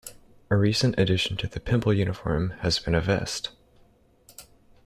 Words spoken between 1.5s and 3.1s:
Pymble uniform has been a